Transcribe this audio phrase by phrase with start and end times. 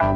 [0.00, 0.06] Yo,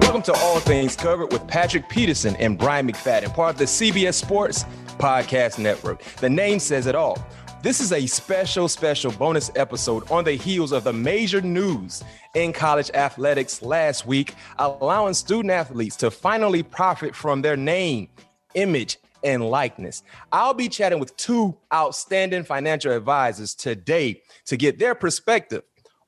[0.00, 4.14] welcome to All Things Covered with Patrick Peterson and Bryant McFadden, part of the CBS
[4.14, 4.64] Sports
[4.96, 6.02] Podcast Network.
[6.02, 7.22] The name says it all.
[7.62, 12.02] This is a special, special bonus episode on the heels of the major news
[12.34, 18.08] in college athletics last week, allowing student athletes to finally profit from their name,
[18.54, 20.02] image, and likeness.
[20.32, 25.62] I'll be chatting with two outstanding financial advisors today to get their perspective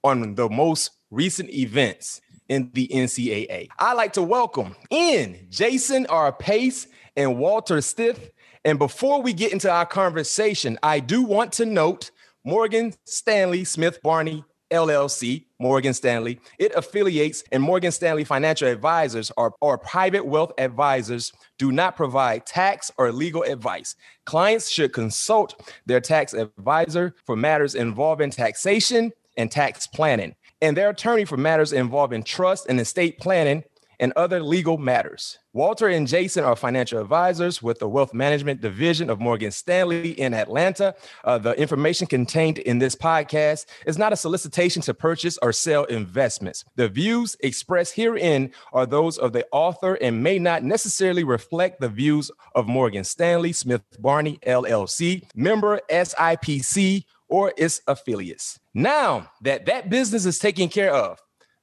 [0.05, 3.69] on the most recent events in the NCAA.
[3.79, 6.33] I'd like to welcome in Jason R.
[6.33, 6.87] Pace
[7.17, 8.30] and Walter Stith.
[8.65, 12.11] And before we get into our conversation, I do want to note
[12.45, 16.41] Morgan Stanley Smith Barney LLC, Morgan Stanley.
[16.59, 22.47] It affiliates and Morgan Stanley Financial Advisors are, are private wealth advisors, do not provide
[22.47, 23.95] tax or legal advice.
[24.25, 25.55] Clients should consult
[25.87, 31.73] their tax advisor for matters involving taxation and tax planning, and their attorney for matters
[31.73, 33.62] involving trust and estate planning
[34.03, 35.39] and other legal matters.
[35.53, 40.34] Walter and Jason are financial advisors with the Wealth Management Division of Morgan Stanley in
[40.34, 40.97] Atlanta.
[41.22, 45.84] Uh, the information contained in this podcast is not a solicitation to purchase or sell
[45.84, 46.64] investments.
[46.75, 51.89] The views expressed herein are those of the author and may not necessarily reflect the
[51.89, 58.58] views of Morgan Stanley Smith Barney LLC, member SIPC, or its affiliates.
[58.75, 61.20] Now that that business is taken care of,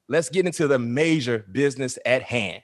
[0.09, 2.61] let's get into the major business at hand.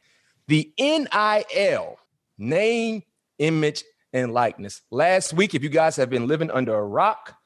[0.47, 1.97] The NIL,
[2.37, 3.03] name,
[3.39, 4.81] image, and likeness.
[4.91, 7.37] Last week, if you guys have been living under a rock,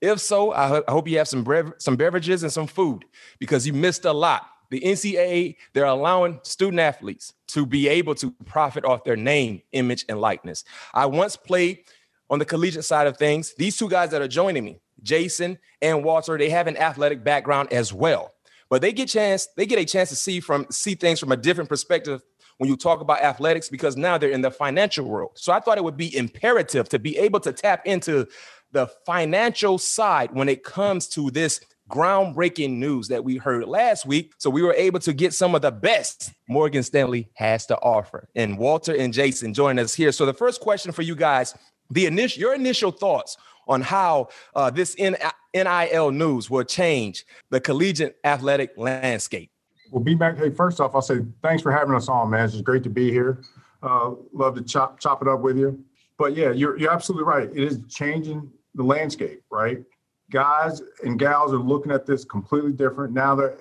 [0.00, 3.04] if so, I, ho- I hope you have some, brev- some beverages and some food
[3.38, 4.46] because you missed a lot.
[4.70, 10.04] The NCAA, they're allowing student athletes to be able to profit off their name, image,
[10.08, 10.62] and likeness.
[10.92, 11.84] I once played
[12.30, 13.54] on the collegiate side of things.
[13.54, 17.72] These two guys that are joining me, Jason and Walter, they have an athletic background
[17.72, 18.34] as well
[18.70, 21.36] but they get chance they get a chance to see from see things from a
[21.36, 22.22] different perspective
[22.58, 25.30] when you talk about athletics because now they're in the financial world.
[25.36, 28.26] So I thought it would be imperative to be able to tap into
[28.72, 34.34] the financial side when it comes to this groundbreaking news that we heard last week.
[34.38, 38.28] So we were able to get some of the best Morgan Stanley has to offer.
[38.34, 40.12] And Walter and Jason join us here.
[40.12, 41.54] So the first question for you guys,
[41.90, 43.38] the initial your initial thoughts
[43.68, 49.50] on how uh, this NIL news will change the collegiate athletic landscape.
[49.90, 50.38] Well, be back.
[50.38, 52.44] Hey, first off, I'll say thanks for having us on, man.
[52.44, 53.42] It's great to be here.
[53.82, 55.82] Uh, love to chop chop it up with you.
[56.18, 57.48] But yeah, you're you're absolutely right.
[57.50, 59.82] It is changing the landscape, right?
[60.30, 63.34] Guys and gals are looking at this completely different now.
[63.34, 63.58] They're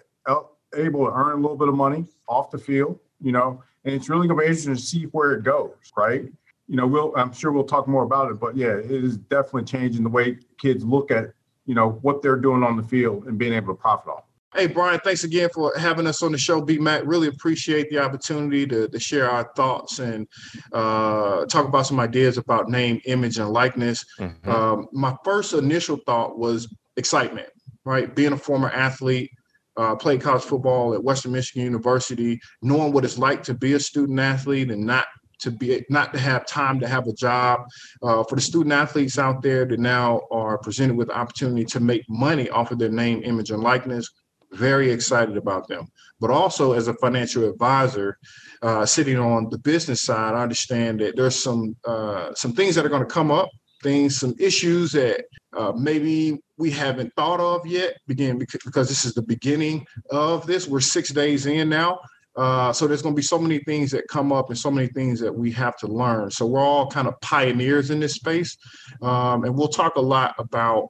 [0.75, 4.09] able to earn a little bit of money off the field, you know, and it's
[4.09, 6.25] really going to be interesting to see where it goes, right?
[6.67, 9.63] You know, we'll I'm sure we'll talk more about it, but yeah, it is definitely
[9.63, 11.33] changing the way kids look at
[11.65, 14.23] you know what they're doing on the field and being able to profit off.
[14.55, 16.61] Hey, Bryant, thanks again for having us on the show.
[16.61, 20.27] B Mac, really appreciate the opportunity to, to share our thoughts and
[20.71, 24.03] uh, talk about some ideas about name, image, and likeness.
[24.19, 24.49] Mm-hmm.
[24.49, 27.49] Um, my first initial thought was excitement,
[27.85, 28.15] right?
[28.15, 29.31] Being a former athlete,
[29.75, 33.79] uh, played college football at Western Michigan University, knowing what it's like to be a
[33.79, 35.05] student athlete and not
[35.39, 37.61] to be not to have time to have a job.
[38.01, 41.79] Uh, for the student athletes out there that now are presented with the opportunity to
[41.79, 44.09] make money off of their name image and likeness
[44.53, 45.85] very excited about them.
[46.19, 48.17] But also as a financial advisor
[48.61, 52.85] uh, sitting on the business side i understand that there's some uh, some things that
[52.85, 53.49] are going to come up
[53.83, 59.05] things some issues that uh, maybe we haven't thought of yet begin because, because this
[59.05, 60.67] is the beginning of this.
[60.67, 61.99] We're six days in now
[62.37, 64.87] uh, so there's going to be so many things that come up and so many
[64.87, 66.29] things that we have to learn.
[66.29, 68.55] So we're all kind of pioneers in this space,
[69.01, 70.89] um, and we'll talk a lot about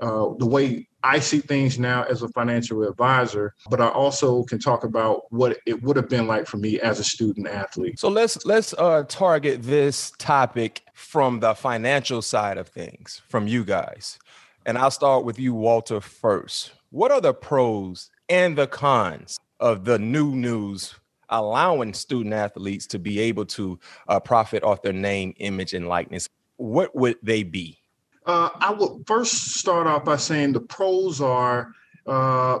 [0.00, 4.58] uh, the way I see things now as a financial advisor, but I also can
[4.58, 7.98] talk about what it would have been like for me as a student athlete.
[7.98, 13.64] So let's let's uh, target this topic from the financial side of things, from you
[13.64, 14.18] guys,
[14.66, 16.72] and I'll start with you, Walter, first.
[16.90, 20.94] What are the pros and the cons of the new news
[21.30, 23.78] allowing student athletes to be able to
[24.08, 27.78] uh, profit off their name, image, and likeness, what would they be?
[28.26, 31.72] Uh, I would first start off by saying the pros are,
[32.06, 32.58] uh,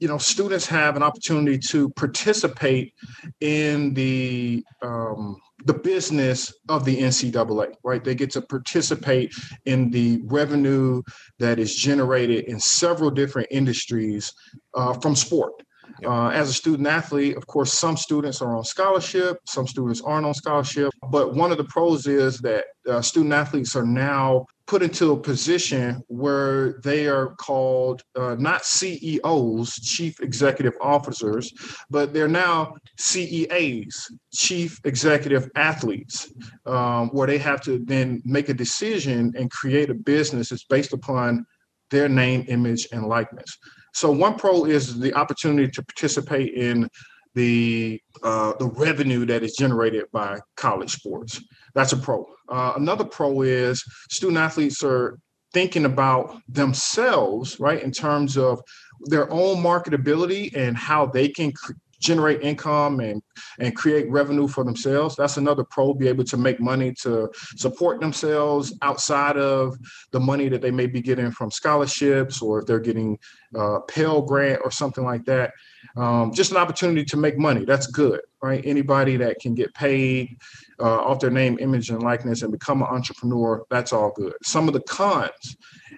[0.00, 2.92] you know, students have an opportunity to participate
[3.40, 8.04] in the um, the business of the NCAA, right?
[8.04, 9.34] They get to participate
[9.64, 11.02] in the revenue
[11.40, 14.32] that is generated in several different industries
[14.74, 15.62] uh, from sport.
[16.04, 20.26] Uh, as a student athlete, of course, some students are on scholarship, some students aren't
[20.26, 20.92] on scholarship.
[21.10, 25.16] But one of the pros is that uh, student athletes are now put into a
[25.16, 31.52] position where they are called uh, not CEOs, chief executive officers,
[31.88, 36.30] but they're now CEAs, chief executive athletes,
[36.66, 40.92] um, where they have to then make a decision and create a business that's based
[40.92, 41.46] upon
[41.90, 43.56] their name, image, and likeness.
[43.98, 46.88] So one pro is the opportunity to participate in
[47.34, 51.42] the uh, the revenue that is generated by college sports.
[51.74, 52.24] That's a pro.
[52.48, 55.18] Uh, another pro is student athletes are
[55.52, 58.60] thinking about themselves, right, in terms of
[59.06, 61.52] their own marketability and how they can
[62.00, 63.22] generate income and
[63.58, 68.00] and create revenue for themselves that's another pro be able to make money to support
[68.00, 69.76] themselves outside of
[70.12, 73.18] the money that they may be getting from scholarships or if they're getting
[73.56, 75.52] uh, pell grant or something like that.
[75.96, 78.64] Um, just an opportunity to make money that's good right?
[78.64, 80.36] Anybody that can get paid
[80.80, 84.34] uh, off their name image and likeness and become an entrepreneur that's all good.
[84.42, 85.56] Some of the cons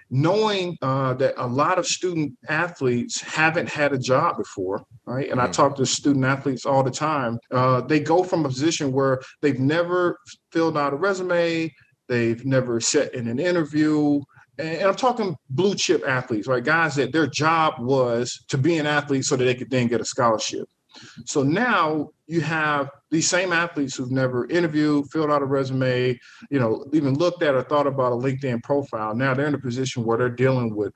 [0.09, 5.29] knowing uh, that a lot of student athletes haven't had a job before, right?
[5.29, 5.43] And mm.
[5.43, 7.39] I talk to student athletes all the time.
[7.51, 10.17] Uh, they go from a position where they've never
[10.51, 11.73] filled out a resume,
[12.07, 14.21] they've never sat in an interview.
[14.57, 16.63] And I'm talking blue chip athletes, right?
[16.63, 20.01] Guys that their job was to be an athlete so that they could then get
[20.01, 20.67] a scholarship.
[21.25, 26.19] So now you have these same athletes who've never interviewed, filled out a resume,
[26.49, 29.15] you know, even looked at or thought about a LinkedIn profile.
[29.15, 30.93] Now they're in a position where they're dealing with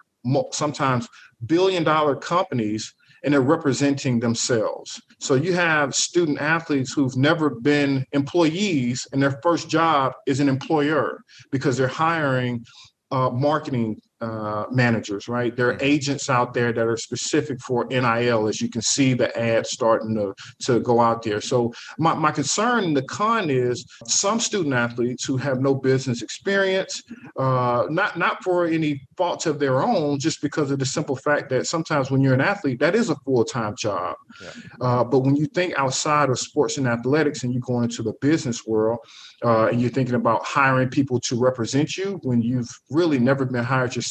[0.52, 1.08] sometimes
[1.46, 2.94] billion dollar companies
[3.26, 5.02] and they're representing themselves.
[5.20, 10.48] So you have student athletes who've never been employees and their first job is an
[10.48, 12.64] employer because they're hiring
[13.12, 15.56] uh, marketing uh, managers, right?
[15.56, 15.86] There are mm-hmm.
[15.86, 20.16] agents out there that are specific for NIL, as you can see the ads starting
[20.16, 20.34] to,
[20.66, 21.42] to go out there.
[21.42, 27.04] So my, my concern, the con is some student athletes who have no business experience,
[27.38, 31.50] uh, not not for any faults of their own, just because of the simple fact
[31.50, 34.16] that sometimes when you're an athlete, that is a full-time job.
[34.42, 34.50] Yeah.
[34.82, 38.14] Uh, but when you think outside of sports and athletics and you go into the
[38.22, 39.00] business world,
[39.44, 43.64] uh, and you're thinking about hiring people to represent you when you've really never been
[43.64, 44.05] hired yourself,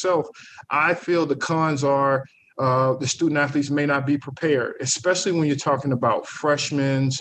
[0.69, 2.25] I feel the cons are
[2.57, 7.11] uh, the student athletes may not be prepared, especially when you're talking about freshmen,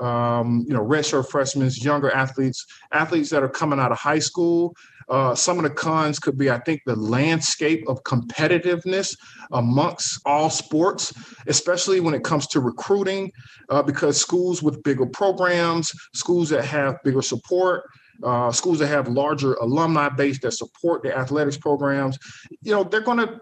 [0.00, 4.74] um, you know, redshirt freshmen, younger athletes, athletes that are coming out of high school.
[5.08, 9.16] Uh, some of the cons could be, I think, the landscape of competitiveness
[9.52, 11.12] amongst all sports,
[11.46, 13.30] especially when it comes to recruiting,
[13.68, 17.84] uh, because schools with bigger programs, schools that have bigger support,
[18.22, 22.18] uh, schools that have larger alumni base that support the athletics programs,
[22.62, 23.40] you know, they're going to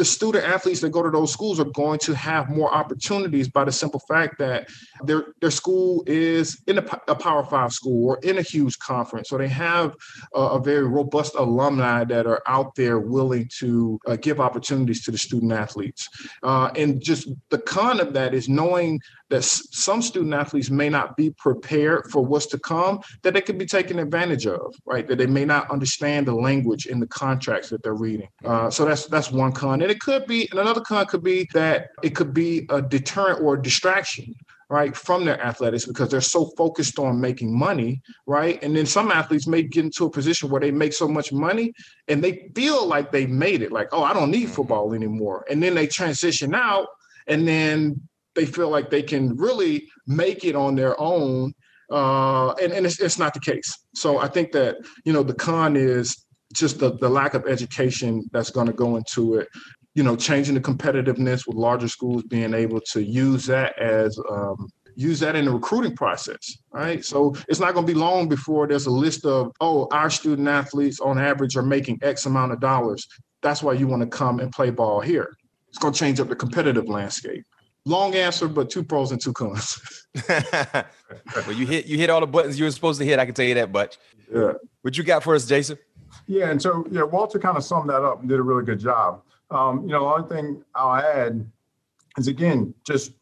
[0.00, 3.64] the student athletes that go to those schools are going to have more opportunities by
[3.64, 4.66] the simple fact that
[5.04, 9.28] their their school is in a, a Power Five school or in a huge conference,
[9.28, 9.94] so they have
[10.34, 15.10] a, a very robust alumni that are out there willing to uh, give opportunities to
[15.10, 16.08] the student athletes.
[16.42, 18.98] Uh, and just the con of that is knowing
[19.30, 23.58] that some student athletes may not be prepared for what's to come, that they could
[23.58, 25.06] be taken advantage of, right?
[25.06, 28.28] That they may not understand the language in the contracts that they're reading.
[28.44, 31.48] Uh, so that's that's one con, and it could be, and another con could be
[31.52, 34.34] that it could be a deterrent or a distraction
[34.70, 38.62] right, from their athletics because they're so focused on making money, right?
[38.62, 41.74] And then some athletes may get into a position where they make so much money
[42.06, 44.52] and they feel like they made it, like, oh, I don't need mm-hmm.
[44.52, 45.44] football anymore.
[45.50, 46.86] And then they transition out
[47.26, 48.00] and then
[48.36, 51.52] they feel like they can really make it on their own.
[51.90, 53.76] Uh, and and it's, it's not the case.
[53.96, 58.30] So I think that, you know, the con is just the, the lack of education
[58.32, 59.48] that's going to go into it
[60.00, 64.66] you know changing the competitiveness with larger schools being able to use that as um,
[64.96, 68.66] use that in the recruiting process right so it's not going to be long before
[68.66, 72.60] there's a list of oh our student athletes on average are making x amount of
[72.60, 73.06] dollars
[73.42, 75.36] that's why you want to come and play ball here
[75.68, 77.44] it's going to change up the competitive landscape
[77.86, 80.04] Long answer, but two pros and two cons.
[80.28, 80.84] well,
[81.54, 83.18] you hit you hit all the buttons you were supposed to hit.
[83.18, 83.96] I can tell you that much.
[84.30, 84.52] Yeah.
[84.82, 85.78] What you got for us, Jason?
[86.26, 88.80] Yeah, and so yeah, Walter kind of summed that up and did a really good
[88.80, 89.22] job.
[89.50, 91.44] Um, you know, the only thing I'll add
[92.16, 93.12] is again, just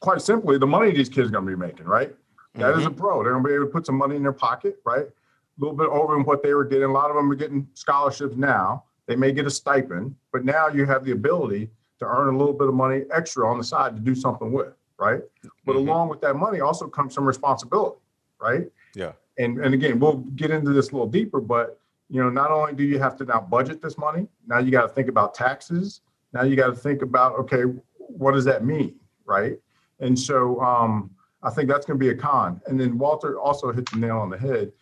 [0.00, 2.14] quite simply, the money these kids are going to be making, right?
[2.54, 2.80] That mm-hmm.
[2.80, 3.00] is a mm-hmm.
[3.00, 3.22] pro.
[3.22, 5.06] They're going to be able to put some money in their pocket, right?
[5.06, 6.84] A little bit over than what they were getting.
[6.84, 8.84] A lot of them are getting scholarships now.
[9.06, 12.54] They may get a stipend, but now you have the ability to earn a little
[12.54, 15.20] bit of money extra on the side to do something with, right?
[15.64, 15.88] But mm-hmm.
[15.88, 17.98] along with that money also comes some responsibility,
[18.40, 18.70] right?
[18.94, 19.12] Yeah.
[19.38, 22.74] And and again, we'll get into this a little deeper, but you know, not only
[22.74, 26.02] do you have to now budget this money, now you got to think about taxes.
[26.32, 27.62] Now you got to think about okay,
[27.96, 29.58] what does that mean, right?
[30.00, 31.10] And so um,
[31.42, 32.60] I think that's going to be a con.
[32.66, 34.72] And then Walter also hit the nail on the head.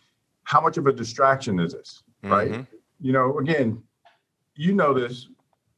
[0.43, 2.03] How much of a distraction is this?
[2.23, 2.51] right?
[2.51, 2.75] Mm-hmm.
[3.01, 3.81] You know, again,
[4.55, 5.27] you know this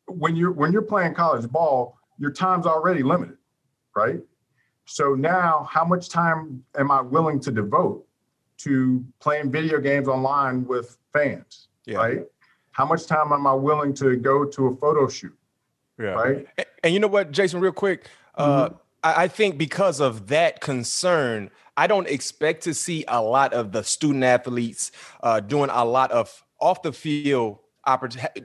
[0.08, 3.38] when you're when you're playing college ball, your time's already limited,
[3.96, 4.20] right?
[4.86, 8.06] So now, how much time am I willing to devote
[8.58, 11.98] to playing video games online with fans, yeah.
[11.98, 12.20] right?
[12.72, 15.38] How much time am I willing to go to a photo shoot?
[16.00, 16.08] Yeah.
[16.08, 16.48] Right.
[16.58, 18.76] And, and you know what, Jason, real quick, uh, mm-hmm.
[19.04, 23.72] I, I think because of that concern, I don't expect to see a lot of
[23.72, 28.44] the student athletes uh, doing a lot of off the field opportunity,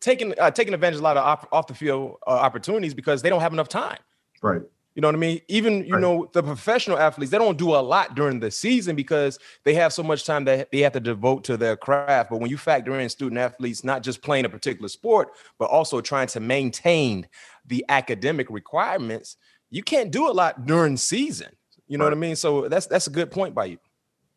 [0.00, 3.22] taking uh, taking advantage of a lot of off, off the field uh, opportunities because
[3.22, 3.98] they don't have enough time.
[4.42, 4.62] Right.
[4.96, 5.42] You know what I mean?
[5.48, 6.00] Even you right.
[6.00, 9.92] know the professional athletes, they don't do a lot during the season because they have
[9.92, 12.30] so much time that they have to devote to their craft.
[12.30, 16.00] But when you factor in student athletes not just playing a particular sport, but also
[16.00, 17.28] trying to maintain
[17.66, 19.36] the academic requirements,
[19.68, 21.48] you can't do a lot during season.
[21.88, 22.10] You know right.
[22.12, 22.36] what I mean?
[22.36, 23.78] So that's that's a good point by you.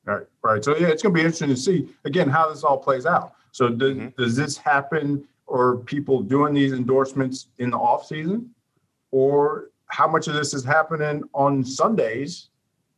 [0.03, 0.61] Right, right.
[0.61, 3.31] So yeah, it's going to be interesting to see again how this all plays out.
[3.53, 4.21] So does, mm-hmm.
[4.21, 8.53] does this happen, or people doing these endorsements in the off season,
[9.11, 12.49] or how much of this is happening on Sundays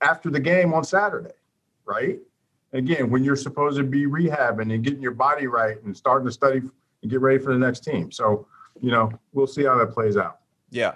[0.02, 1.34] after the game on Saturday,
[1.86, 2.20] right?
[2.74, 6.32] Again, when you're supposed to be rehabbing and getting your body right and starting to
[6.32, 6.62] study
[7.02, 8.12] and get ready for the next team.
[8.12, 8.48] So,
[8.80, 10.40] you know, we'll see how that plays out.
[10.70, 10.96] Yeah.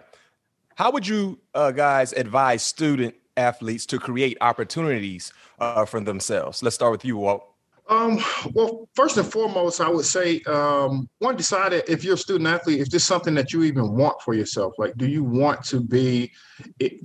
[0.75, 6.63] How would you uh, guys advise student athletes to create opportunities uh, for themselves?
[6.63, 7.54] Let's start with you, Walt.
[7.87, 8.19] Um,
[8.53, 12.81] well, first and foremost, I would say um, one decide if you're a student athlete,
[12.81, 14.73] if this is something that you even want for yourself.
[14.77, 16.31] Like, do you want to be,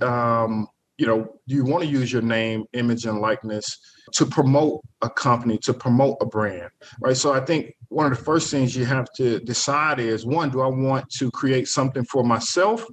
[0.01, 3.79] um, you know, do you want to use your name, image, and likeness
[4.13, 6.69] to promote a company, to promote a brand,
[6.99, 7.15] right?
[7.15, 10.61] So I think one of the first things you have to decide is one, do
[10.61, 12.85] I want to create something for myself?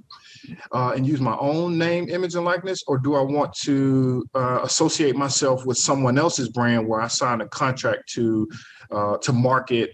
[0.71, 4.61] Uh, and use my own name, image, and likeness, or do I want to uh,
[4.63, 8.47] associate myself with someone else's brand where I sign a contract to
[8.91, 9.91] uh, to market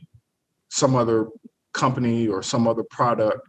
[0.69, 1.27] some other
[1.73, 3.41] company or some other product?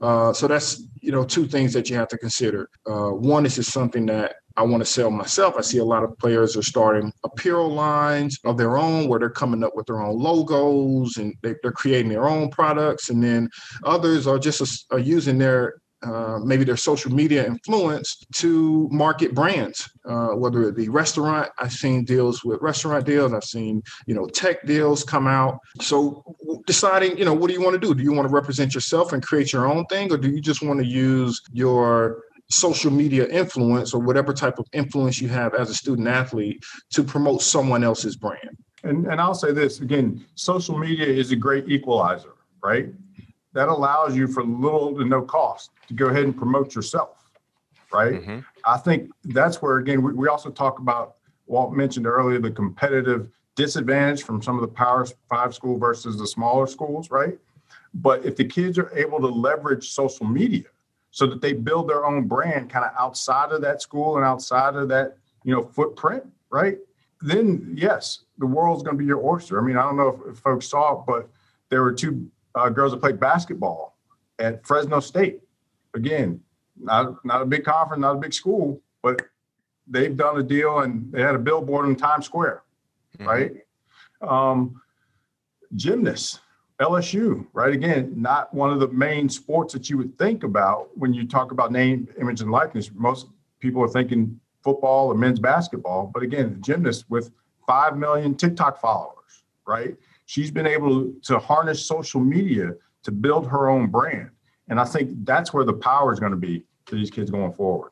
[0.00, 2.68] Uh, so that's you know two things that you have to consider.
[2.86, 5.54] Uh, one is just something that I want to sell myself.
[5.56, 9.30] I see a lot of players are starting apparel lines of their own where they're
[9.30, 13.08] coming up with their own logos and they, are creating their own products.
[13.08, 13.48] And then
[13.84, 19.88] others are just are using their uh, maybe their social media influence to market brands,
[20.04, 21.50] uh, whether it be restaurant.
[21.58, 23.32] I've seen deals with restaurant deals.
[23.32, 25.58] I've seen, you know, tech deals come out.
[25.80, 26.24] So
[26.66, 27.94] deciding, you know, what do you want to do?
[27.94, 30.12] Do you want to represent yourself and create your own thing?
[30.12, 34.66] Or do you just want to use your social media influence or whatever type of
[34.72, 38.56] influence you have as a student athlete to promote someone else's brand?
[38.84, 42.88] And, and I'll say this again, social media is a great equalizer, right?
[43.52, 47.30] That allows you for little to no cost to go ahead and promote yourself,
[47.92, 48.14] right?
[48.14, 48.38] Mm-hmm.
[48.66, 51.16] I think that's where, again, we, we also talk about,
[51.46, 56.26] Walt mentioned earlier, the competitive disadvantage from some of the Power Five school versus the
[56.26, 57.38] smaller schools, right?
[57.94, 60.64] But if the kids are able to leverage social media
[61.10, 64.76] so that they build their own brand kind of outside of that school and outside
[64.76, 66.78] of that, you know, footprint, right?
[67.20, 69.60] Then yes, the world's going to be your oyster.
[69.60, 71.28] I mean, I don't know if, if folks saw it, but
[71.68, 73.96] there were two uh, girls that played basketball
[74.38, 75.40] at Fresno State.
[75.94, 76.40] Again,
[76.80, 79.22] not not a big conference, not a big school, but
[79.86, 82.62] they've done a deal and they had a billboard in Times Square,
[83.18, 83.28] mm-hmm.
[83.28, 83.52] right?
[84.20, 84.80] Um,
[85.74, 86.40] gymnasts,
[86.80, 87.72] LSU, right?
[87.72, 91.52] Again, not one of the main sports that you would think about when you talk
[91.52, 92.90] about name, image, and likeness.
[92.94, 93.28] Most
[93.60, 97.30] people are thinking football or men's basketball, but again, gymnasts with
[97.66, 99.96] five million TikTok followers, right?
[100.26, 104.30] She's been able to harness social media to build her own brand.
[104.68, 107.52] And I think that's where the power is going to be for these kids going
[107.52, 107.90] forward.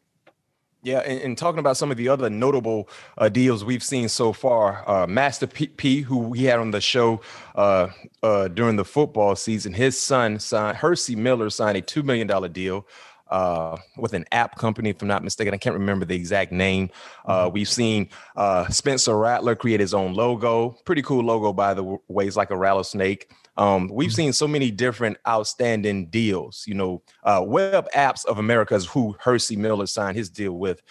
[0.82, 4.32] Yeah, and, and, talking about some of the other notable uh, deals we've seen so
[4.32, 7.20] far, uh, Master P, P, who we had on the show
[7.54, 7.88] uh,
[8.22, 12.48] uh during the football season, his son signed Hercy Miller signed a two million dollar
[12.48, 12.86] deal
[13.30, 15.54] uh, with an app company, if I'm not mistaken.
[15.54, 16.90] I can't remember the exact name.
[17.24, 17.54] Uh, mm-hmm.
[17.54, 20.76] we've seen uh, Spencer Rattler create his own logo.
[20.84, 22.26] Pretty cool logo, by the way.
[22.26, 23.30] It's like a rattlesnake.
[23.56, 24.16] Um, we've mm-hmm.
[24.16, 26.64] seen so many different outstanding deals.
[26.66, 30.82] You know, uh, Web Apps of America is who Hercy Miller signed his deal with.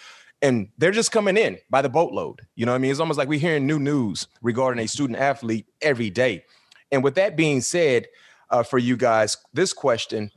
[0.42, 2.40] And they're just coming in by the boatload.
[2.54, 2.90] You know what I mean?
[2.90, 6.44] It's almost like we're hearing new news regarding a student athlete every day.
[6.90, 8.06] And with that being said,
[8.48, 10.30] uh, for you guys, this question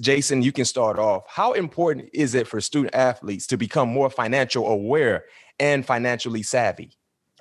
[0.00, 1.24] Jason, you can start off.
[1.28, 5.24] How important is it for student athletes to become more financial aware
[5.58, 6.92] and financially savvy?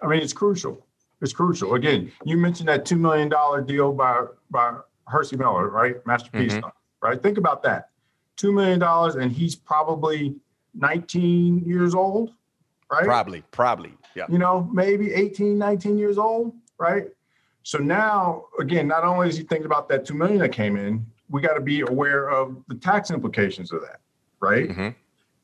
[0.02, 0.86] I mean, it's crucial.
[1.22, 1.76] It's crucial.
[1.76, 3.30] Again, you mentioned that $2 million
[3.66, 4.76] deal by, by
[5.08, 5.96] Hercy Miller, right?
[6.06, 6.68] Master P's, mm-hmm.
[7.02, 7.22] right?
[7.22, 7.90] Think about that.
[8.38, 8.82] $2 million,
[9.22, 10.36] and he's probably
[10.76, 12.32] 19 years old,
[12.92, 13.06] right?
[13.06, 13.94] Probably, probably.
[14.16, 14.26] Yeah.
[14.30, 17.08] You know, maybe 18, 19 years old, right?
[17.64, 21.06] So now, again, not only is he thinking about that two million that came in,
[21.30, 24.00] we got to be aware of the tax implications of that,
[24.40, 24.70] right?
[24.70, 24.90] Mm-hmm.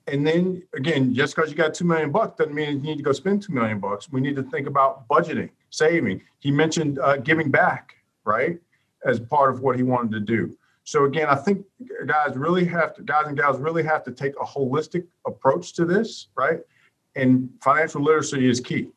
[0.08, 3.04] And then again, just because you got two million bucks doesn't mean you need to
[3.04, 4.12] go spend two million bucks.
[4.12, 6.22] We need to think about budgeting, saving.
[6.40, 7.94] He mentioned uh, giving back,
[8.24, 8.60] right,
[9.06, 10.58] as part of what he wanted to do.
[10.84, 11.66] So again, I think
[12.08, 15.86] guys really have to, guys and gals really have to take a holistic approach to
[15.86, 16.62] this, right?
[17.16, 18.90] And financial literacy is key.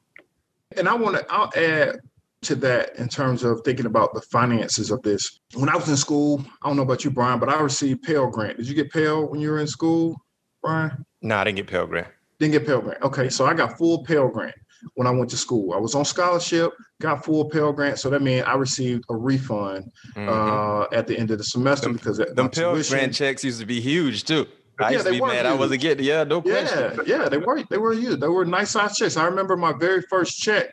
[0.79, 2.01] And I want to, I'll add
[2.42, 5.40] to that in terms of thinking about the finances of this.
[5.54, 8.28] When I was in school, I don't know about you, Bryant, but I received Pell
[8.28, 8.58] Grant.
[8.58, 10.20] Did you get Pell when you were in school,
[10.62, 10.92] Bryant?
[11.22, 12.08] No, I didn't get Pell Grant.
[12.38, 13.02] Didn't get Pell Grant.
[13.02, 14.56] Okay, so I got full Pell Grant
[14.94, 15.72] when I went to school.
[15.72, 19.92] I was on scholarship, got full Pell Grant, so that means I received a refund
[20.16, 20.28] mm-hmm.
[20.28, 23.61] uh, at the end of the semester them, because them Pell tuition, Grant checks used
[23.61, 24.49] to be huge too.
[24.80, 25.46] I yeah, used to be mad huge.
[25.46, 26.04] I wasn't getting.
[26.04, 27.04] Yeah, no question.
[27.06, 27.62] Yeah, yeah, they were.
[27.70, 28.18] They were huge.
[28.18, 29.16] They were nice size checks.
[29.16, 30.72] I remember my very first check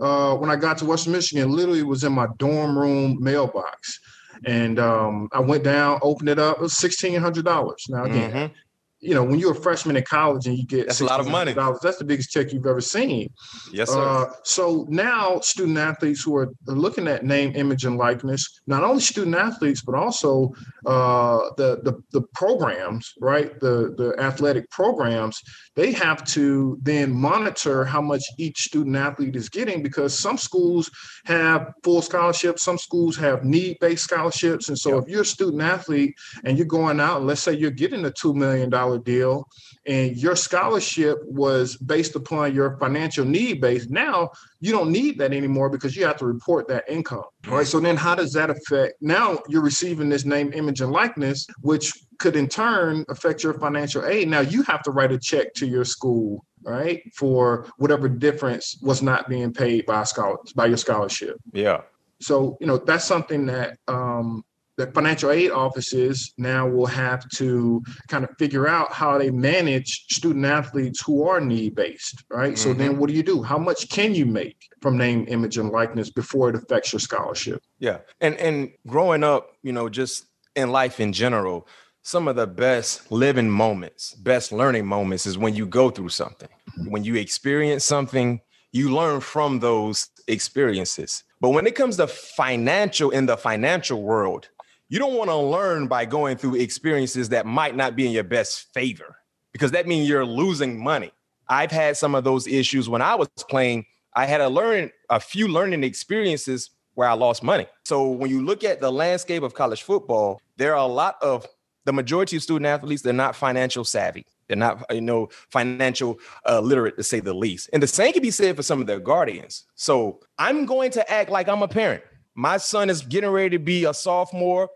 [0.00, 1.50] uh, when I got to Western Michigan.
[1.50, 4.00] Literally was in my dorm room mailbox,
[4.44, 6.56] and um, I went down, opened it up.
[6.56, 7.84] It was sixteen hundred dollars.
[7.88, 8.54] Now again, mm-hmm
[9.00, 11.28] you know, when you're a freshman in college and you get that's a lot of
[11.28, 11.52] money.
[11.52, 13.32] That's the biggest check you've ever seen.
[13.72, 14.00] Yes, sir.
[14.00, 19.00] Uh, so now student athletes who are looking at name, image, and likeness, not only
[19.00, 20.52] student athletes, but also
[20.84, 23.58] uh, the, the the programs, right?
[23.60, 25.40] The the athletic programs,
[25.78, 30.90] they have to then monitor how much each student athlete is getting because some schools
[31.24, 34.70] have full scholarships, some schools have need-based scholarships.
[34.70, 35.04] And so yep.
[35.04, 38.10] if you're a student athlete and you're going out, and let's say you're getting a
[38.10, 38.68] $2 million
[39.04, 39.46] deal,
[39.86, 45.32] and your scholarship was based upon your financial need base, now you don't need that
[45.32, 47.22] anymore because you have to report that income.
[47.46, 47.66] All right.
[47.66, 48.94] So then how does that affect?
[49.00, 54.04] Now you're receiving this name, image, and likeness, which could in turn affect your financial
[54.04, 54.28] aid.
[54.28, 59.02] Now you have to write a check to your school, right, for whatever difference was
[59.02, 61.36] not being paid by scholar by your scholarship.
[61.52, 61.82] Yeah.
[62.20, 64.44] So you know that's something that um,
[64.78, 70.06] the financial aid offices now will have to kind of figure out how they manage
[70.08, 72.52] student athletes who are need based, right?
[72.52, 72.56] Mm-hmm.
[72.56, 73.00] So then mm-hmm.
[73.00, 73.42] what do you do?
[73.42, 77.60] How much can you make from name, image, and likeness before it affects your scholarship?
[77.80, 77.98] Yeah.
[78.20, 81.66] And and growing up, you know, just in life in general,
[82.08, 86.48] some of the best living moments, best learning moments is when you go through something.
[86.86, 88.40] When you experience something,
[88.72, 91.22] you learn from those experiences.
[91.42, 94.48] But when it comes to financial in the financial world,
[94.88, 98.24] you don't want to learn by going through experiences that might not be in your
[98.24, 99.18] best favor
[99.52, 101.12] because that means you're losing money.
[101.46, 103.84] I've had some of those issues when I was playing.
[104.16, 107.66] I had a learn a few learning experiences where I lost money.
[107.84, 111.46] So when you look at the landscape of college football, there are a lot of
[111.88, 114.26] the majority of student athletes they're not financial savvy.
[114.46, 117.70] They're not, you know, financial uh, literate to say the least.
[117.72, 119.64] And the same can be said for some of their guardians.
[119.74, 122.02] So I'm going to act like I'm a parent.
[122.34, 124.68] My son is getting ready to be a sophomore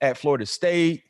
[0.00, 1.02] at Florida State,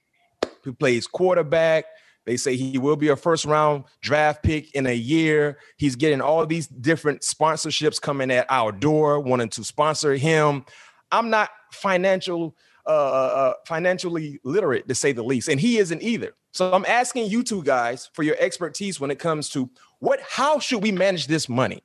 [0.64, 1.84] who plays quarterback.
[2.24, 5.58] They say he will be a first round draft pick in a year.
[5.76, 10.64] He's getting all these different sponsorships coming at our door, wanting to sponsor him.
[11.10, 12.56] I'm not financial,
[12.86, 16.34] uh, uh, uh, financially literate to say the least, and he isn't either.
[16.52, 20.58] So I'm asking you two guys for your expertise when it comes to what, how
[20.58, 21.82] should we manage this money?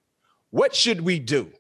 [0.50, 1.52] What should we do?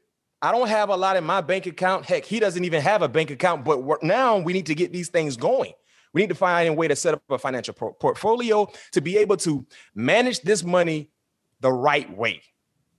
[0.41, 2.05] I don't have a lot in my bank account.
[2.05, 3.65] Heck, he doesn't even have a bank account.
[3.65, 5.73] But now we need to get these things going.
[6.13, 9.37] We need to find a way to set up a financial portfolio to be able
[9.37, 11.11] to manage this money
[11.59, 12.41] the right way.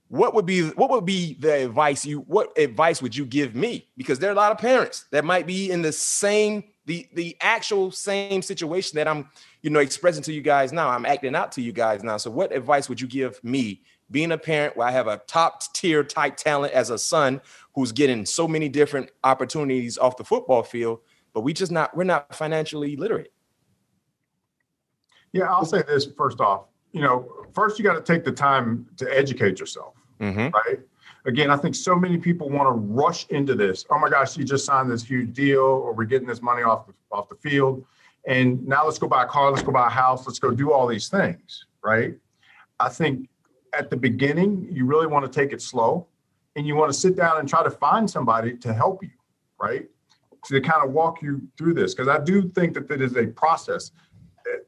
[0.09, 3.87] What would be what would be the advice you what advice would you give me?
[3.95, 7.37] Because there are a lot of parents that might be in the same the the
[7.41, 9.29] actual same situation that I'm
[9.61, 10.89] you know expressing to you guys now.
[10.89, 12.17] I'm acting out to you guys now.
[12.17, 15.61] So what advice would you give me being a parent where I have a top
[15.73, 17.41] tier type talent as a son
[17.75, 20.99] who's getting so many different opportunities off the football field,
[21.33, 23.31] but we just not we're not financially literate.
[25.31, 26.65] Yeah, I'll say this first off.
[26.91, 30.49] You know, first you got to take the time to educate yourself, mm-hmm.
[30.53, 30.79] right?
[31.25, 33.85] Again, I think so many people want to rush into this.
[33.89, 36.87] Oh my gosh, you just signed this huge deal, or we're getting this money off
[36.87, 37.85] the, off the field,
[38.25, 40.71] and now let's go buy a car, let's go buy a house, let's go do
[40.71, 42.15] all these things, right?
[42.79, 43.27] I think
[43.73, 46.07] at the beginning, you really want to take it slow
[46.55, 49.11] and you want to sit down and try to find somebody to help you,
[49.61, 49.87] right?
[50.47, 51.93] To kind of walk you through this.
[51.93, 53.91] Because I do think that it is a process.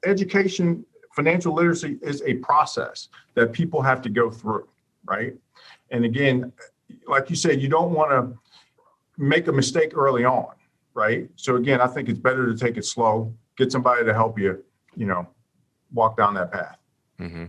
[0.05, 0.85] Education,
[1.15, 4.67] financial literacy is a process that people have to go through,
[5.05, 5.33] right?
[5.89, 6.51] And again,
[7.07, 8.37] like you said, you don't want to
[9.17, 10.53] make a mistake early on,
[10.93, 11.29] right?
[11.35, 14.63] So again, I think it's better to take it slow, get somebody to help you,
[14.95, 15.27] you know,
[15.93, 16.77] walk down that path.
[17.19, 17.45] Mm-hmm.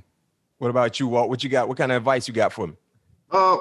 [0.59, 1.29] What about you, Walt?
[1.29, 1.69] What you got?
[1.69, 2.75] What kind of advice you got for me?
[3.31, 3.57] Uh,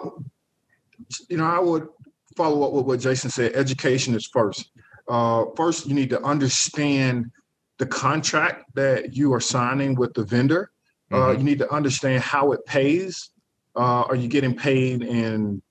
[1.29, 1.87] you know, I would
[2.35, 3.53] follow up with what Jason said.
[3.53, 4.71] Education is first.
[5.07, 7.31] Uh, first, you need to understand
[7.79, 10.71] the contract that you are signing with the vendor.
[11.11, 11.39] Uh, mm-hmm.
[11.39, 13.30] you need to understand how it pays.
[13.75, 15.61] Uh, are you getting paid in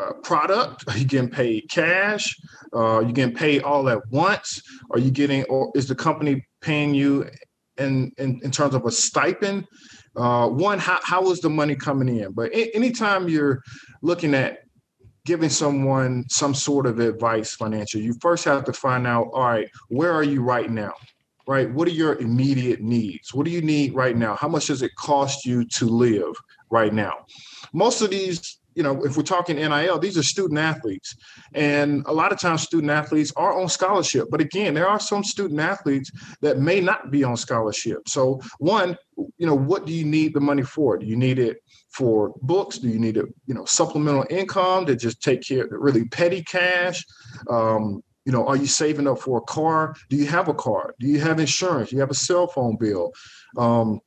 [0.00, 0.84] uh, product?
[0.88, 2.36] Are you getting paid cash?
[2.72, 4.62] Uh, are you getting paid all at once?
[4.90, 7.28] Are you getting, or is the company paying you
[7.78, 9.66] in in, in terms of a stipend?
[10.14, 12.32] Uh, one, how, how is the money coming in?
[12.32, 13.62] But a- anytime you're
[14.02, 14.58] looking at
[15.24, 19.68] giving someone some sort of advice financial, you first have to find out, all right,
[19.88, 20.92] where are you right now?
[21.46, 21.70] Right?
[21.70, 23.34] What are your immediate needs?
[23.34, 24.36] What do you need right now?
[24.36, 26.34] How much does it cost you to live
[26.72, 27.26] right now?
[27.72, 31.14] Most of these you know, if we're talking NIL, these are student athletes.
[31.54, 34.28] And a lot of times student athletes are on scholarship.
[34.30, 38.08] But again, there are some student athletes that may not be on scholarship.
[38.08, 38.96] So one,
[39.36, 40.96] you know, what do you need the money for?
[40.96, 41.58] Do you need it
[41.90, 42.78] for books?
[42.78, 46.42] Do you need a, you know, supplemental income to just take care of really petty
[46.42, 47.04] cash?
[47.50, 49.94] Um, you know, are you saving up for a car?
[50.08, 50.94] Do you have a car?
[51.00, 51.90] Do you have insurance?
[51.90, 53.12] Do you have a cell phone bill?
[53.58, 54.00] Um,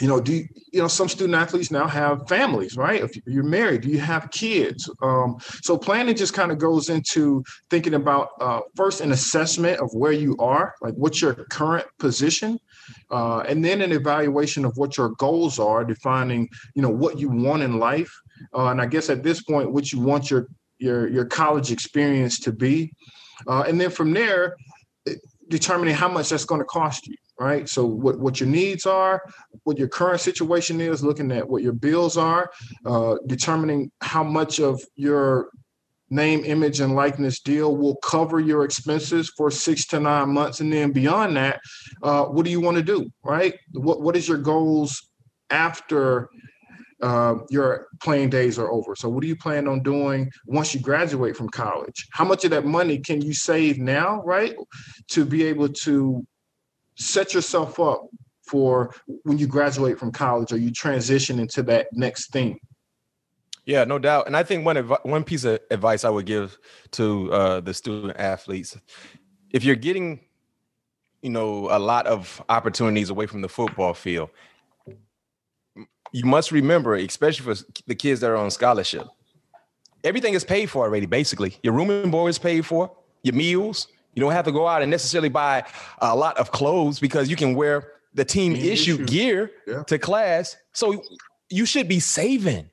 [0.00, 3.02] you know, do you, you know some student athletes now have families, right?
[3.02, 4.88] If you're married, do you have kids?
[5.02, 9.90] Um, so planning just kind of goes into thinking about uh, first an assessment of
[9.92, 12.58] where you are, like what's your current position,
[13.10, 17.28] uh, and then an evaluation of what your goals are, defining you know what you
[17.28, 18.12] want in life,
[18.54, 22.38] uh, and I guess at this point, what you want your your your college experience
[22.40, 22.92] to be,
[23.48, 24.56] uh, and then from there,
[25.48, 27.68] determining how much that's going to cost you right?
[27.68, 29.22] So what, what your needs are,
[29.64, 32.50] what your current situation is, looking at what your bills are,
[32.84, 35.50] uh, determining how much of your
[36.10, 40.60] name, image, and likeness deal will cover your expenses for six to nine months.
[40.60, 41.60] And then beyond that,
[42.02, 43.54] uh, what do you want to do, right?
[43.72, 45.08] What, what is your goals
[45.50, 46.28] after
[47.00, 48.96] uh, your playing days are over.
[48.96, 52.08] So, what do you plan on doing once you graduate from college?
[52.10, 54.56] How much of that money can you save now, right,
[55.10, 56.26] to be able to
[56.98, 58.08] set yourself up
[58.42, 62.58] for when you graduate from college or you transition into that next thing.
[63.66, 64.26] Yeah, no doubt.
[64.26, 66.58] And I think one one piece of advice I would give
[66.92, 68.76] to uh, the student athletes,
[69.50, 70.20] if you're getting,
[71.20, 74.30] you know, a lot of opportunities away from the football field,
[76.12, 79.06] you must remember, especially for the kids that are on scholarship,
[80.02, 81.04] everything is paid for already.
[81.04, 82.90] Basically, your room and board is paid for,
[83.22, 85.64] your meals, you don't have to go out and necessarily buy
[86.00, 89.82] a lot of clothes because you can wear the team issue, issue gear yeah.
[89.84, 90.56] to class.
[90.72, 91.02] So
[91.50, 92.70] you should be saving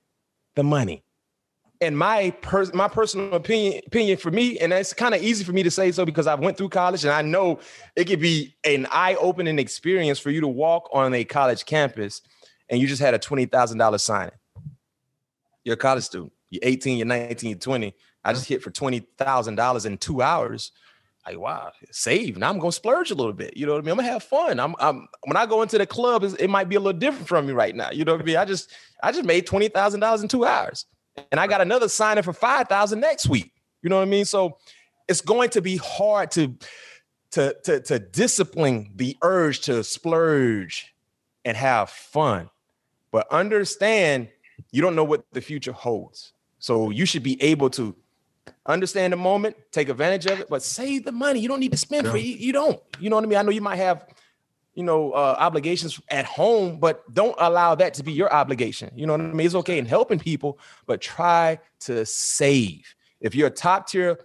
[0.55, 1.03] the money.
[1.81, 2.33] And my
[2.73, 5.91] my personal opinion opinion for me, and it's kind of easy for me to say
[5.91, 7.59] so because I went through college and I know
[7.95, 12.21] it could be an eye-opening experience for you to walk on a college campus
[12.69, 14.31] and you just had a twenty thousand dollar signing.
[15.63, 16.31] You're a college student.
[16.49, 17.93] You're 18, you're 19, you're 20.
[18.23, 20.71] I just hit for twenty thousand dollars in two hours
[21.25, 22.37] like wow, save.
[22.37, 23.57] Now I'm gonna splurge a little bit.
[23.57, 23.91] You know what I mean?
[23.91, 24.59] I'm gonna have fun.
[24.59, 27.47] I'm, I'm when I go into the club, it might be a little different from
[27.47, 27.89] me right now.
[27.91, 28.37] You know what I mean?
[28.37, 30.85] I just I just made twenty thousand dollars in two hours,
[31.31, 33.51] and I got another signing for five thousand next week.
[33.81, 34.25] You know what I mean?
[34.25, 34.57] So
[35.07, 36.55] it's going to be hard to
[37.31, 40.93] to to to discipline the urge to splurge
[41.43, 42.49] and have fun,
[43.11, 44.29] but understand
[44.71, 46.33] you don't know what the future holds.
[46.59, 47.95] So you should be able to
[48.65, 51.39] understand the moment, take advantage of it, but save the money.
[51.39, 52.11] You don't need to spend yeah.
[52.11, 52.21] for it.
[52.21, 52.79] You don't.
[52.99, 53.37] You know what I mean?
[53.37, 54.07] I know you might have,
[54.73, 58.91] you know, uh, obligations at home, but don't allow that to be your obligation.
[58.95, 59.45] You know what I mean?
[59.45, 62.95] It's okay in helping people, but try to save.
[63.21, 64.19] If you're a top tier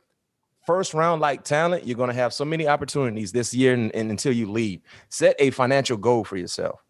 [0.66, 4.10] first round like talent, you're going to have so many opportunities this year and, and
[4.10, 4.80] until you leave.
[5.08, 6.84] Set a financial goal for yourself.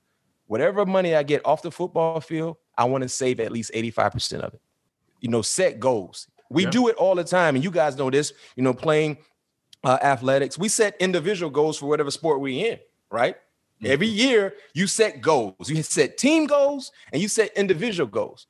[0.46, 4.40] Whatever money I get off the football field, I want to save at least 85%
[4.40, 4.60] of it.
[5.20, 6.26] You know, set goals.
[6.50, 6.70] We yeah.
[6.70, 8.32] do it all the time, and you guys know this.
[8.56, 9.18] You know, playing
[9.84, 12.78] uh, athletics, we set individual goals for whatever sport we're in.
[13.10, 13.36] Right.
[13.36, 13.92] Mm-hmm.
[13.92, 15.70] Every year, you set goals.
[15.70, 18.46] You set team goals and you set individual goals.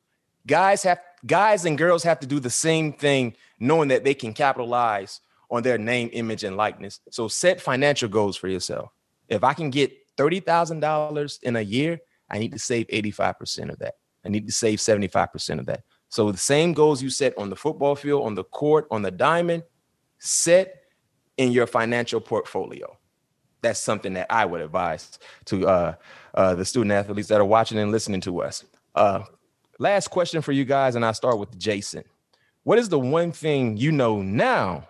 [0.47, 4.33] Guys have guys and girls have to do the same thing, knowing that they can
[4.33, 7.01] capitalize on their name, image, and likeness.
[7.11, 8.91] So set financial goals for yourself.
[9.29, 13.39] If I can get thirty thousand dollars in a year, I need to save eighty-five
[13.39, 13.95] percent of that.
[14.25, 15.83] I need to save seventy-five percent of that.
[16.11, 19.13] So the same goals you set on the football field, on the court, on the
[19.13, 19.63] diamond,
[20.19, 20.83] set
[21.37, 22.99] in your financial portfolio.
[23.63, 25.95] That's something that I would advise to uh,
[26.35, 28.65] uh, the student athletes that are watching and listening to us.
[28.95, 29.23] Uh,
[29.79, 32.03] last question for you guys, and I start with Jason.
[32.65, 34.89] What is the one thing you know now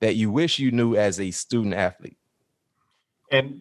[0.00, 2.16] that you wish you knew as a student athlete?
[3.30, 3.60] And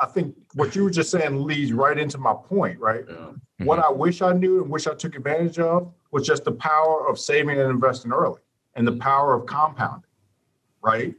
[0.00, 3.04] I think what you were just saying leads right into my point, right?
[3.08, 3.14] Yeah.
[3.14, 3.64] Mm-hmm.
[3.64, 7.06] What I wish I knew and wish I took advantage of was just the power
[7.08, 8.40] of saving and investing early.
[8.76, 10.08] and the power of compounding,
[10.82, 11.14] right?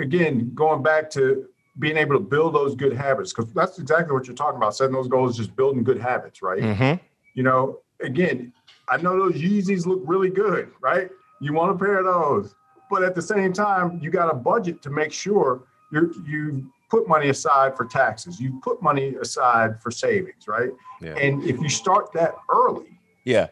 [0.00, 1.46] Again, going back to
[1.78, 4.74] being able to build those good habits, because that's exactly what you're talking about.
[4.74, 6.60] Setting those goals, just building good habits, right?
[6.60, 7.04] Mm-hmm.
[7.34, 8.52] You know, again,
[8.88, 11.10] I know those Yeezys look really good, right?
[11.40, 12.54] You want a pair of those,
[12.90, 17.06] but at the same time, you got a budget to make sure you you put
[17.06, 18.40] money aside for taxes.
[18.40, 20.70] You put money aside for savings, right?
[21.00, 21.14] Yeah.
[21.14, 22.97] And if you start that early,
[23.28, 23.48] yeah.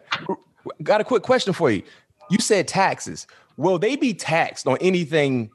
[0.83, 1.83] Got a quick question for you.
[2.31, 3.27] You said taxes.
[3.59, 5.51] Will they be taxed on anything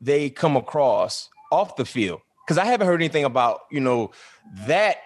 [0.00, 2.22] they come across off the field?
[2.44, 4.12] Because I haven't heard anything about you know
[4.66, 4.96] that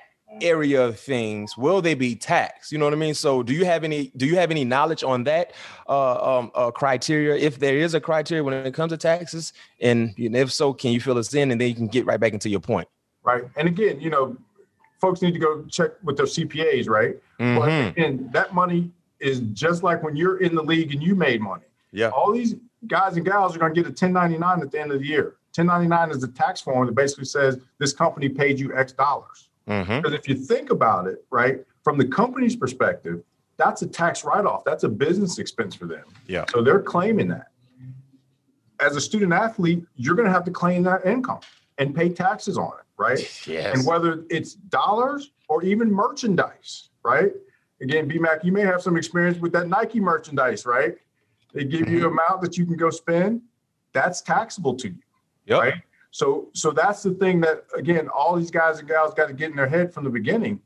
[0.40, 3.64] area of things will they be taxed you know what i mean so do you
[3.64, 5.52] have any do you have any knowledge on that
[5.88, 10.12] uh, um, uh, criteria if there is a criteria when it comes to taxes and
[10.18, 12.32] know, if so can you fill us in and then you can get right back
[12.32, 12.88] into your point
[13.22, 14.36] right and again you know
[15.04, 17.58] folks need to go check with their cpas right mm-hmm.
[17.58, 17.68] but
[18.02, 18.90] and that money
[19.20, 22.54] is just like when you're in the league and you made money yeah all these
[22.86, 25.36] guys and gals are going to get a 1099 at the end of the year
[25.54, 29.96] 1099 is a tax form that basically says this company paid you x dollars Mm-hmm.
[29.96, 33.22] Because if you think about it, right, from the company's perspective,
[33.56, 34.64] that's a tax write off.
[34.64, 36.04] That's a business expense for them.
[36.26, 36.44] Yeah.
[36.50, 37.48] So they're claiming that.
[38.80, 41.40] As a student athlete, you're going to have to claim that income
[41.78, 43.18] and pay taxes on it, right?
[43.46, 43.76] Yes.
[43.76, 47.32] And whether it's dollars or even merchandise, right?
[47.80, 50.94] Again, BMAC, you may have some experience with that Nike merchandise, right?
[51.52, 51.92] They give mm-hmm.
[51.92, 53.42] you an amount that you can go spend.
[53.92, 55.02] That's taxable to you,
[55.46, 55.60] yep.
[55.60, 55.74] right?
[56.10, 59.50] So so that's the thing that again, all these guys and gals got to get
[59.50, 60.60] in their head from the beginning.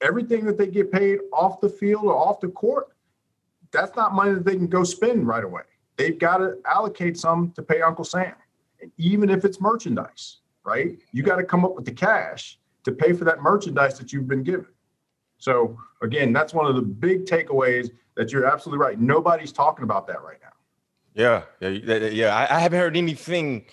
[0.00, 2.88] Everything that they get paid off the field or off the court,
[3.72, 5.62] that's not money that they can go spend right away.
[5.96, 8.34] They've got to allocate some to pay Uncle Sam.
[8.80, 10.98] And even if it's merchandise, right?
[11.12, 14.28] You got to come up with the cash to pay for that merchandise that you've
[14.28, 14.66] been given.
[15.38, 18.98] So again, that's one of the big takeaways that you're absolutely right.
[18.98, 20.48] Nobody's talking about that right now.
[21.14, 22.34] Yeah, yeah, yeah.
[22.34, 23.66] I, I haven't heard anything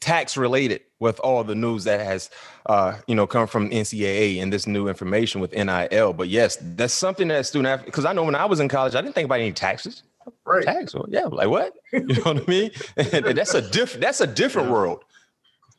[0.00, 2.30] tax related with all the news that has
[2.66, 6.12] uh, you know come from NCAA and this new information with NIL.
[6.12, 7.86] But yes, that's something that student athletes.
[7.86, 10.02] because I know when I was in college, I didn't think about any taxes.
[10.44, 10.64] Right.
[10.64, 10.94] Tax.
[10.94, 11.74] Well, yeah, like what?
[11.92, 12.70] You know what I mean?
[12.96, 14.74] and that's a different that's a different yeah.
[14.74, 15.04] world.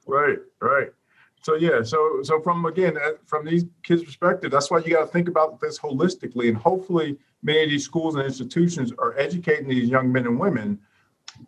[0.07, 0.89] Right, right.
[1.43, 5.01] So yeah, so so from again uh, from these kids' perspective, that's why you got
[5.01, 9.67] to think about this holistically, and hopefully many of these schools and institutions are educating
[9.67, 10.79] these young men and women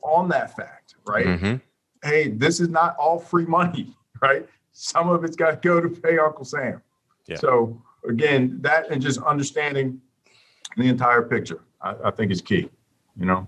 [0.03, 1.25] on that fact, right?
[1.25, 1.55] Mm-hmm
[2.03, 4.47] hey, this is not all free money, right?
[4.71, 6.81] Some of it's got to go to pay Uncle Sam.
[7.27, 7.37] Yeah.
[7.37, 10.01] So again, that and just understanding
[10.77, 12.69] the entire picture, I, I think is key.
[13.17, 13.47] You know.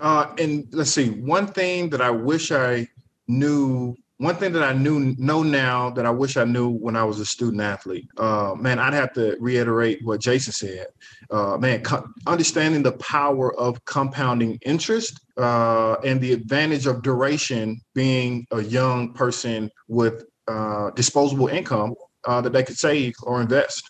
[0.00, 2.88] Uh, and let's see, one thing that I wish I
[3.26, 7.04] knew one thing that I knew know now that I wish I knew when I
[7.04, 10.88] was a student athlete, uh, man, I'd have to reiterate what Jason said.
[11.30, 17.80] Uh, man, co- understanding the power of compounding interest uh, and the advantage of duration,
[17.94, 21.94] being a young person with uh, disposable income
[22.26, 23.88] uh, that they could save or invest.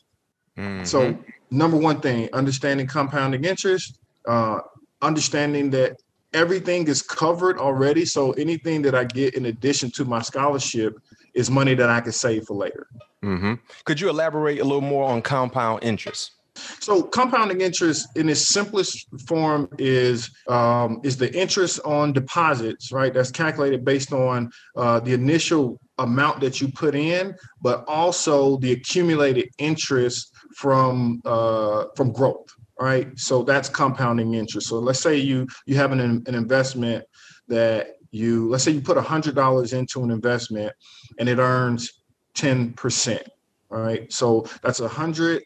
[0.58, 0.84] Mm-hmm.
[0.84, 1.16] So,
[1.50, 4.60] number one thing, understanding compounding interest, uh,
[5.00, 5.96] understanding that
[6.38, 8.05] everything is covered already.
[8.05, 11.01] So anything that I get in addition to my scholarship
[11.35, 12.87] is money that I can save for later.
[13.24, 13.55] Mm-hmm.
[13.85, 16.33] Could you elaborate a little more on compound interest?
[16.81, 23.14] So compounding interest in its simplest form is um, is the interest on deposits, right?
[23.14, 28.72] That's calculated based on uh, the initial amount that you put in, but also the
[28.72, 33.18] accumulated interest from uh, from growth right?
[33.18, 34.68] So that's compounding interest.
[34.68, 37.04] So let's say you you have an, an investment
[37.48, 40.72] that you let's say you put hundred dollars into an investment
[41.18, 42.02] and it earns
[42.34, 43.22] 10%.
[43.70, 44.10] Right.
[44.12, 45.42] So that's a hundred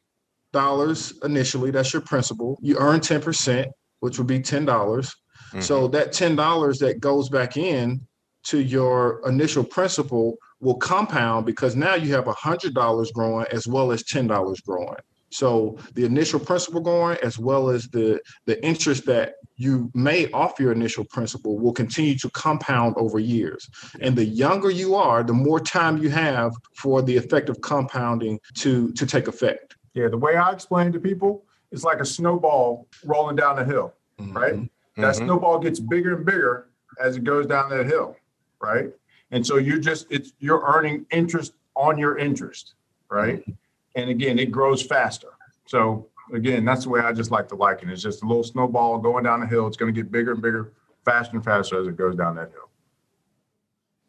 [0.52, 1.70] dollars initially.
[1.70, 2.58] That's your principal.
[2.62, 3.66] You earn 10%,
[4.00, 5.14] which would be ten dollars.
[5.48, 5.60] Mm-hmm.
[5.60, 8.00] So that ten dollars that goes back in
[8.44, 13.66] to your initial principal will compound because now you have a hundred dollars growing as
[13.66, 14.94] well as ten dollars growing.
[15.32, 20.60] So the initial principal going, as well as the the interest that you made off
[20.60, 23.68] your initial principal, will continue to compound over years.
[24.00, 28.40] And the younger you are, the more time you have for the effect of compounding
[28.58, 29.76] to to take effect.
[29.94, 33.94] Yeah, the way I explain to people, it's like a snowball rolling down the hill,
[34.20, 34.36] mm-hmm.
[34.36, 34.54] right?
[34.96, 35.24] That mm-hmm.
[35.24, 36.68] snowball gets bigger and bigger
[37.00, 38.16] as it goes down that hill,
[38.60, 38.90] right?
[39.30, 42.74] And so you're just it's you're earning interest on your interest,
[43.08, 43.40] right?
[43.40, 43.52] Mm-hmm
[43.94, 45.28] and again, it grows faster.
[45.66, 47.92] So again, that's the way I just like to liken it.
[47.92, 49.66] It's just a little snowball going down the hill.
[49.66, 50.72] It's going to get bigger and bigger,
[51.04, 52.68] faster and faster as it goes down that hill.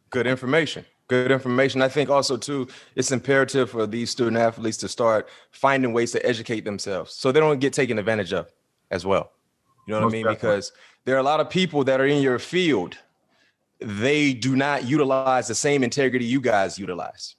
[0.10, 0.86] Good information.
[1.08, 1.82] Good information.
[1.82, 6.26] I think also too, it's imperative for these student athletes to start finding ways to
[6.26, 8.52] educate themselves so they don't get taken advantage of
[8.90, 9.32] as well.
[9.86, 10.26] You know what Most I mean?
[10.26, 10.48] Definitely.
[10.48, 10.72] Because
[11.06, 12.98] there are a lot of people that are in your field.
[13.80, 17.36] They do not utilize the same integrity you guys utilize.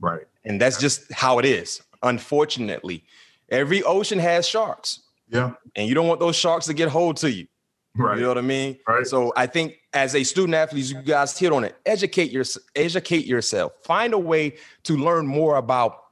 [0.00, 0.26] Right.
[0.44, 1.82] And that's just how it is.
[2.02, 3.04] Unfortunately,
[3.48, 5.00] every ocean has sharks.
[5.28, 5.52] Yeah.
[5.76, 7.46] And you don't want those sharks to get hold to you.
[7.94, 8.16] Right.
[8.16, 8.78] You know what I mean?
[8.88, 9.06] Right.
[9.06, 11.76] So I think as a student athlete, you guys hit on it.
[11.84, 13.72] Educate your educate yourself.
[13.84, 16.02] Find a way to learn more about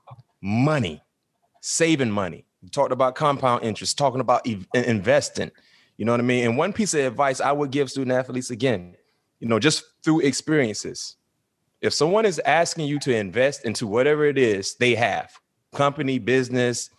[0.42, 1.02] money,
[1.62, 2.44] saving money.
[2.62, 5.50] We talked about compound interest, talking about e- investing.
[5.96, 6.44] You know what I mean?
[6.44, 8.96] And one piece of advice I would give student athletes again,
[9.38, 11.16] you know, just through experiences.
[11.80, 15.32] If someone is asking you to invest into whatever it is they have,
[15.72, 16.90] company, business,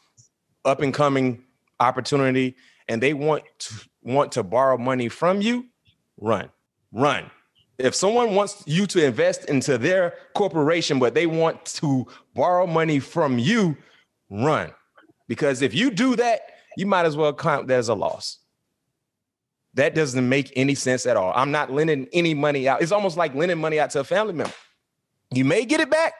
[0.65, 1.43] up and coming
[1.79, 2.55] opportunity,
[2.87, 5.65] and they want to want to borrow money from you,
[6.19, 6.49] run,
[6.91, 7.29] run.
[7.77, 12.99] If someone wants you to invest into their corporation, but they want to borrow money
[12.99, 13.77] from you,
[14.29, 14.71] run.
[15.27, 16.41] Because if you do that,
[16.77, 18.39] you might as well count that as a loss.
[19.75, 21.31] That doesn't make any sense at all.
[21.35, 22.81] I'm not lending any money out.
[22.81, 24.53] It's almost like lending money out to a family member.
[25.33, 26.13] You may get it back,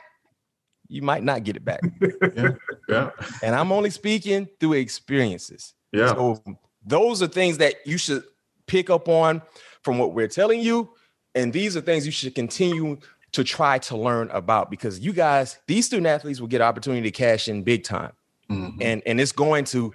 [0.88, 1.82] you might not get it back.
[2.36, 2.50] yeah,
[2.89, 3.10] yeah.
[3.43, 5.74] And I'm only speaking through experiences.
[5.91, 6.10] Yeah.
[6.10, 6.43] So
[6.86, 8.24] those are things that you should
[8.67, 9.41] pick up on
[9.84, 10.89] from what we're telling you.
[11.36, 12.97] And these are things you should continue
[13.32, 17.12] to try to learn about because you guys, these student athletes will get opportunity to
[17.12, 18.12] cash in big time.
[18.50, 18.82] Mm-hmm.
[18.82, 19.93] And, and it's going to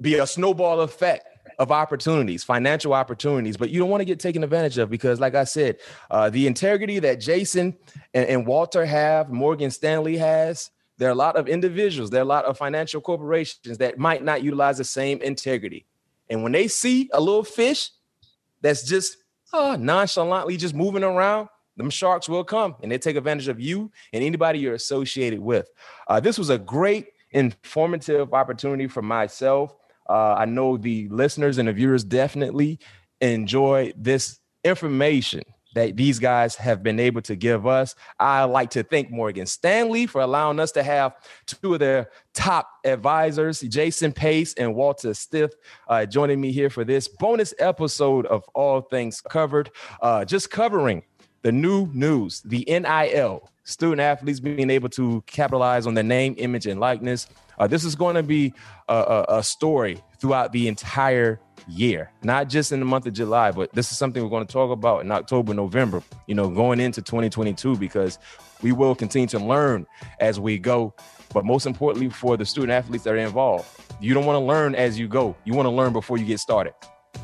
[0.00, 1.24] be a snowball effect
[1.60, 5.34] of opportunities, financial opportunities, but you don't want to get taken advantage of because, like
[5.34, 5.76] I said,
[6.10, 7.76] uh, the integrity that Jason
[8.14, 12.22] and, and Walter have, Morgan Stanley has, there are a lot of individuals, there are
[12.22, 15.84] a lot of financial corporations that might not utilize the same integrity.
[16.30, 17.90] And when they see a little fish
[18.62, 19.18] that's just
[19.52, 23.92] uh, nonchalantly just moving around, them sharks will come and they take advantage of you
[24.14, 25.68] and anybody you're associated with.
[26.08, 29.76] Uh, this was a great informative opportunity for myself.
[30.10, 32.80] Uh, I know the listeners and the viewers definitely
[33.20, 35.42] enjoy this information
[35.74, 37.94] that these guys have been able to give us.
[38.18, 41.14] I like to thank Morgan Stanley for allowing us to have
[41.46, 45.54] two of their top advisors, Jason Pace and Walter Stith,
[45.88, 49.70] uh, joining me here for this bonus episode of All Things Covered.
[50.02, 51.04] Uh, just covering
[51.42, 56.66] the new news, the NIL, student athletes being able to capitalize on their name, image,
[56.66, 57.28] and likeness.
[57.60, 58.54] Uh, this is going to be
[58.88, 63.50] a, a, a story throughout the entire year, not just in the month of July,
[63.50, 66.80] but this is something we're going to talk about in October, November, you know, going
[66.80, 68.18] into 2022, because
[68.62, 69.86] we will continue to learn
[70.20, 70.94] as we go.
[71.34, 73.68] But most importantly, for the student athletes that are involved,
[74.00, 75.36] you don't want to learn as you go.
[75.44, 76.72] You want to learn before you get started.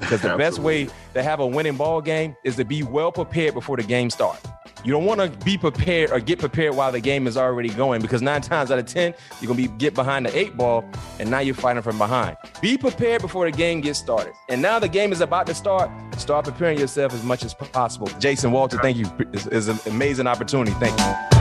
[0.00, 3.54] Because the best way to have a winning ball game is to be well prepared
[3.54, 4.46] before the game starts.
[4.84, 8.00] You don't want to be prepared or get prepared while the game is already going
[8.02, 10.88] because nine times out of 10, you're going to be get behind the eight ball
[11.18, 12.36] and now you're fighting from behind.
[12.60, 14.34] Be prepared before the game gets started.
[14.48, 15.90] And now the game is about to start.
[16.18, 18.08] Start preparing yourself as much as possible.
[18.18, 19.06] Jason Walter, thank you.
[19.32, 20.72] It's, it's an amazing opportunity.
[20.72, 21.35] Thank you.